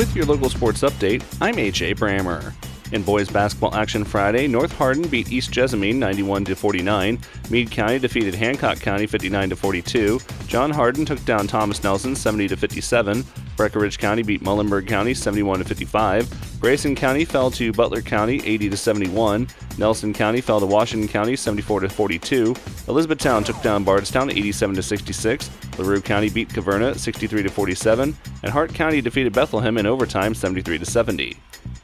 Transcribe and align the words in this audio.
with 0.00 0.16
your 0.16 0.24
local 0.24 0.48
sports 0.48 0.80
update, 0.80 1.22
I'm 1.42 1.56
AJ 1.56 1.96
Brammer. 1.96 2.54
In 2.94 3.02
boys 3.02 3.28
basketball 3.28 3.74
action 3.74 4.02
Friday, 4.02 4.48
North 4.48 4.72
Hardin 4.72 5.06
beat 5.06 5.30
East 5.30 5.52
Jessamine 5.52 5.98
91 5.98 6.46
to 6.46 6.56
49. 6.56 7.18
Meade 7.50 7.70
County 7.70 7.98
defeated 7.98 8.34
Hancock 8.34 8.80
County 8.80 9.06
59 9.06 9.50
to 9.50 9.56
42. 9.56 10.18
John 10.46 10.70
Hardin 10.70 11.04
took 11.04 11.22
down 11.26 11.46
Thomas 11.46 11.84
Nelson 11.84 12.16
70 12.16 12.48
to 12.48 12.56
57. 12.56 13.22
Breckinridge 13.60 13.98
County 13.98 14.22
beat 14.22 14.42
Muhlenberg 14.42 14.88
County 14.88 15.12
71 15.12 15.58
to 15.58 15.66
55. 15.66 16.60
Grayson 16.62 16.94
County 16.94 17.26
fell 17.26 17.50
to 17.50 17.74
Butler 17.74 18.00
County 18.00 18.40
80 18.42 18.70
to 18.70 18.76
71. 18.78 19.46
Nelson 19.76 20.14
County 20.14 20.40
fell 20.40 20.60
to 20.60 20.64
Washington 20.64 21.06
County 21.06 21.36
74 21.36 21.80
to 21.80 21.90
42. 21.90 22.54
Elizabethtown 22.88 23.44
took 23.44 23.60
down 23.60 23.84
Bardstown 23.84 24.30
87 24.30 24.76
to 24.76 24.82
66. 24.82 25.50
LaRue 25.78 26.00
County 26.00 26.30
beat 26.30 26.48
Caverna 26.48 26.98
63 26.98 27.42
to 27.42 27.50
47, 27.50 28.16
and 28.42 28.50
Hart 28.50 28.72
County 28.72 29.02
defeated 29.02 29.34
Bethlehem 29.34 29.76
in 29.76 29.84
overtime 29.84 30.34
73 30.34 30.78
to 30.78 30.86
70. 30.86 31.36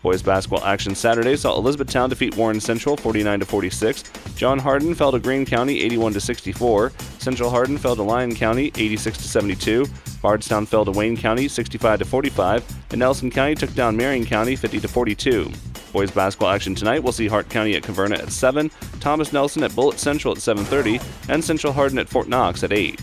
Boys 0.06 0.22
basketball 0.22 0.64
action 0.64 0.94
Saturday 0.94 1.34
saw 1.34 1.56
Elizabethtown 1.56 2.08
defeat 2.08 2.36
Warren 2.36 2.60
Central 2.60 2.96
49 2.96 3.40
to 3.40 3.44
46. 3.44 4.04
John 4.36 4.56
Hardin 4.56 4.94
fell 4.94 5.10
to 5.10 5.18
Green 5.18 5.44
County 5.44 5.82
81 5.82 6.12
to 6.12 6.20
64. 6.20 6.92
Central 7.18 7.50
Hardin 7.50 7.76
fell 7.76 7.96
to 7.96 8.04
Lyon 8.04 8.32
County 8.32 8.70
86 8.76 9.18
to 9.18 9.24
72. 9.24 9.84
Bardstown 10.22 10.64
fell 10.64 10.84
to 10.84 10.92
Wayne 10.92 11.16
County 11.16 11.48
65 11.48 11.98
to 11.98 12.04
45, 12.04 12.64
and 12.92 13.00
Nelson 13.00 13.32
County 13.32 13.56
took 13.56 13.74
down 13.74 13.96
Marion 13.96 14.24
County 14.24 14.54
50 14.54 14.78
to 14.78 14.86
42. 14.86 15.50
Boys 15.92 16.12
basketball 16.12 16.50
action 16.50 16.76
tonight 16.76 17.02
will 17.02 17.10
see 17.10 17.26
Hart 17.26 17.48
County 17.48 17.74
at 17.74 17.82
Caverna 17.82 18.20
at 18.20 18.30
7, 18.30 18.70
Thomas 19.00 19.32
Nelson 19.32 19.64
at 19.64 19.74
Bullitt 19.74 19.98
Central 19.98 20.30
at 20.30 20.38
7:30, 20.38 21.02
and 21.28 21.42
Central 21.42 21.72
Hardin 21.72 21.98
at 21.98 22.08
Fort 22.08 22.28
Knox 22.28 22.62
at 22.62 22.72
8. 22.72 23.00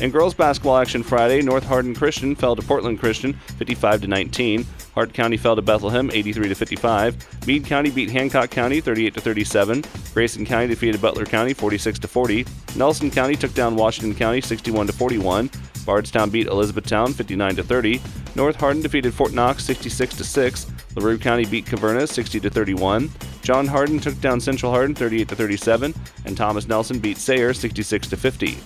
In 0.00 0.10
girls 0.10 0.32
basketball 0.32 0.78
action 0.78 1.02
Friday, 1.02 1.42
North 1.42 1.64
Hardin 1.64 1.94
Christian 1.94 2.34
fell 2.34 2.56
to 2.56 2.62
Portland 2.62 2.98
Christian 2.98 3.34
55 3.58 4.00
to 4.00 4.06
19. 4.06 4.66
Hart 4.94 5.12
County 5.12 5.36
fell 5.36 5.54
to 5.54 5.60
Bethlehem 5.60 6.10
83 6.10 6.48
to 6.48 6.54
55. 6.54 7.46
Meade 7.46 7.66
County 7.66 7.90
beat 7.90 8.08
Hancock 8.08 8.48
County 8.48 8.80
38 8.80 9.12
to 9.12 9.20
37. 9.20 9.84
Grayson 10.14 10.46
County 10.46 10.68
defeated 10.68 11.02
Butler 11.02 11.26
County 11.26 11.52
46 11.52 11.98
to 11.98 12.08
40. 12.08 12.46
Nelson 12.76 13.10
County 13.10 13.36
took 13.36 13.52
down 13.52 13.76
Washington 13.76 14.18
County 14.18 14.40
61 14.40 14.86
to 14.86 14.92
41. 14.94 15.50
Bardstown 15.84 16.30
beat 16.30 16.46
Elizabethtown 16.46 17.12
59 17.12 17.56
to 17.56 17.62
30. 17.62 18.00
North 18.36 18.56
Hardin 18.56 18.80
defeated 18.80 19.12
Fort 19.12 19.34
Knox 19.34 19.64
66 19.64 20.16
to 20.16 20.24
6. 20.24 20.66
LaRue 20.96 21.18
County 21.18 21.44
beat 21.44 21.66
Caverna 21.66 22.08
60 22.08 22.40
to 22.40 22.48
31. 22.48 23.10
John 23.42 23.66
Hardin 23.66 24.00
took 24.00 24.18
down 24.22 24.40
Central 24.40 24.72
Hardin 24.72 24.94
38 24.94 25.28
to 25.28 25.36
37, 25.36 25.94
and 26.24 26.36
Thomas 26.36 26.68
Nelson 26.68 26.98
beat 26.98 27.18
Sayre 27.18 27.52
66 27.52 28.08
to 28.08 28.16
50. 28.16 28.56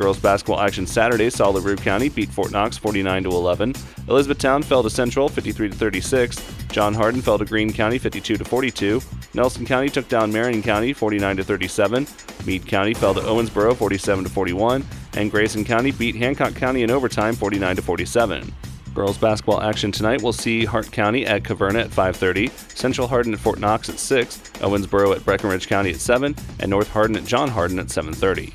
Girls 0.00 0.18
basketball 0.18 0.60
action 0.60 0.86
Saturday 0.86 1.28
saw 1.28 1.50
LaRue 1.50 1.76
County 1.76 2.08
beat 2.08 2.30
Fort 2.30 2.52
Knox 2.52 2.78
49 2.78 3.24
to 3.24 3.28
11. 3.28 3.74
Elizabethtown 4.08 4.62
fell 4.62 4.82
to 4.82 4.88
Central 4.88 5.28
53 5.28 5.68
to 5.68 5.76
36. 5.76 6.42
John 6.68 6.94
Hardin 6.94 7.20
fell 7.20 7.36
to 7.36 7.44
Green 7.44 7.70
County 7.70 7.98
52 7.98 8.38
to 8.38 8.44
42. 8.46 9.02
Nelson 9.34 9.66
County 9.66 9.90
took 9.90 10.08
down 10.08 10.32
Marion 10.32 10.62
County 10.62 10.94
49 10.94 11.36
to 11.36 11.44
37. 11.44 12.06
Meade 12.46 12.66
County 12.66 12.94
fell 12.94 13.12
to 13.12 13.20
Owensboro 13.20 13.76
47 13.76 14.24
to 14.24 14.30
41, 14.30 14.82
and 15.18 15.30
Grayson 15.30 15.66
County 15.66 15.90
beat 15.90 16.16
Hancock 16.16 16.54
County 16.54 16.82
in 16.82 16.90
overtime 16.90 17.34
49 17.34 17.76
to 17.76 17.82
47. 17.82 18.54
Girls 18.94 19.18
basketball 19.18 19.60
action 19.60 19.92
tonight 19.92 20.22
will 20.22 20.32
see 20.32 20.64
Hart 20.64 20.90
County 20.90 21.26
at 21.26 21.42
Caverna 21.42 21.82
at 21.82 21.90
5:30, 21.90 22.50
Central 22.74 23.06
Hardin 23.06 23.34
at 23.34 23.38
Fort 23.38 23.58
Knox 23.58 23.90
at 23.90 23.98
6, 23.98 24.38
Owensboro 24.60 25.14
at 25.14 25.26
Breckinridge 25.26 25.68
County 25.68 25.90
at 25.90 26.00
7, 26.00 26.34
and 26.58 26.70
North 26.70 26.88
Hardin 26.88 27.16
at 27.16 27.26
John 27.26 27.50
Hardin 27.50 27.78
at 27.78 27.90
7:30. 27.90 28.54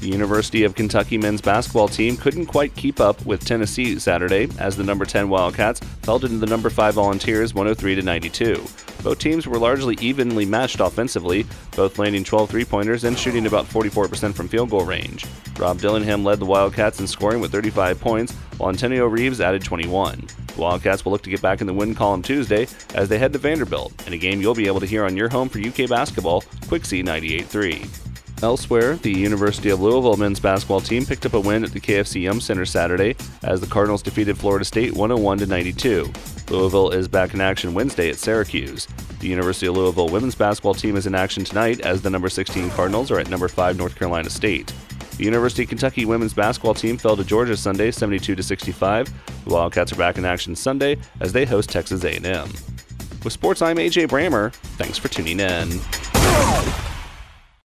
The 0.00 0.08
University 0.08 0.64
of 0.64 0.74
Kentucky 0.74 1.18
men's 1.18 1.42
basketball 1.42 1.86
team 1.86 2.16
couldn't 2.16 2.46
quite 2.46 2.74
keep 2.74 3.00
up 3.00 3.24
with 3.26 3.44
Tennessee 3.44 3.98
Saturday 3.98 4.48
as 4.58 4.74
the 4.74 4.82
number 4.82 5.04
10 5.04 5.28
Wildcats 5.28 5.80
fell 6.00 6.18
to 6.18 6.26
the 6.26 6.46
number 6.46 6.70
5 6.70 6.94
Volunteers 6.94 7.52
103 7.52 7.96
to 7.96 8.02
92. 8.02 8.64
Both 9.02 9.18
teams 9.18 9.46
were 9.46 9.58
largely 9.58 9.98
evenly 10.00 10.46
matched 10.46 10.80
offensively, 10.80 11.44
both 11.76 11.98
landing 11.98 12.24
12 12.24 12.48
three-pointers 12.48 13.04
and 13.04 13.18
shooting 13.18 13.46
about 13.46 13.66
44% 13.66 14.32
from 14.32 14.48
field 14.48 14.70
goal 14.70 14.86
range. 14.86 15.26
Rob 15.58 15.78
Dillingham 15.78 16.24
led 16.24 16.38
the 16.38 16.46
Wildcats 16.46 17.00
in 17.00 17.06
scoring 17.06 17.40
with 17.42 17.52
35 17.52 18.00
points, 18.00 18.32
while 18.56 18.70
Antonio 18.70 19.06
Reeves 19.06 19.42
added 19.42 19.62
21. 19.62 20.26
The 20.54 20.60
Wildcats 20.60 21.04
will 21.04 21.12
look 21.12 21.22
to 21.22 21.30
get 21.30 21.42
back 21.42 21.60
in 21.60 21.66
the 21.66 21.74
win 21.74 21.94
column 21.94 22.22
Tuesday 22.22 22.66
as 22.94 23.10
they 23.10 23.18
head 23.18 23.34
to 23.34 23.38
Vanderbilt, 23.38 23.92
in 24.06 24.14
a 24.14 24.18
game 24.18 24.40
you'll 24.40 24.54
be 24.54 24.66
able 24.66 24.80
to 24.80 24.86
hear 24.86 25.04
on 25.04 25.16
your 25.16 25.28
home 25.28 25.50
for 25.50 25.58
UK 25.58 25.90
basketball, 25.90 26.40
Quixie 26.68 27.02
98.3. 27.02 28.09
Elsewhere, 28.42 28.96
the 28.96 29.12
University 29.12 29.68
of 29.68 29.80
Louisville 29.82 30.16
men's 30.16 30.40
basketball 30.40 30.80
team 30.80 31.04
picked 31.04 31.26
up 31.26 31.34
a 31.34 31.40
win 31.40 31.62
at 31.62 31.72
the 31.72 31.80
KFC 31.80 32.22
Yum 32.22 32.40
Center 32.40 32.64
Saturday 32.64 33.14
as 33.42 33.60
the 33.60 33.66
Cardinals 33.66 34.02
defeated 34.02 34.38
Florida 34.38 34.64
State 34.64 34.94
101 34.94 35.38
to 35.38 35.46
92. 35.46 36.10
Louisville 36.48 36.90
is 36.90 37.06
back 37.06 37.34
in 37.34 37.40
action 37.40 37.74
Wednesday 37.74 38.08
at 38.08 38.16
Syracuse. 38.16 38.88
The 39.20 39.28
University 39.28 39.66
of 39.66 39.76
Louisville 39.76 40.08
women's 40.08 40.34
basketball 40.34 40.72
team 40.72 40.96
is 40.96 41.06
in 41.06 41.14
action 41.14 41.44
tonight 41.44 41.80
as 41.80 42.00
the 42.00 42.08
number 42.08 42.30
16 42.30 42.70
Cardinals 42.70 43.10
are 43.10 43.18
at 43.18 43.28
number 43.28 43.46
5 43.46 43.76
North 43.76 43.94
Carolina 43.94 44.30
State. 44.30 44.72
The 45.18 45.24
University 45.24 45.64
of 45.64 45.68
Kentucky 45.68 46.06
women's 46.06 46.32
basketball 46.32 46.72
team 46.72 46.96
fell 46.96 47.16
to 47.16 47.24
Georgia 47.24 47.58
Sunday 47.58 47.90
72 47.90 48.34
to 48.34 48.42
65. 48.42 49.44
The 49.44 49.52
Wildcats 49.52 49.92
are 49.92 49.96
back 49.96 50.16
in 50.16 50.24
action 50.24 50.56
Sunday 50.56 50.96
as 51.20 51.34
they 51.34 51.44
host 51.44 51.68
Texas 51.68 52.04
A&M. 52.04 52.48
With 53.22 53.34
sports, 53.34 53.60
I'm 53.60 53.76
AJ 53.76 54.08
Brammer. 54.08 54.50
Thanks 54.78 54.96
for 54.96 55.08
tuning 55.08 55.40
in. 55.40 56.88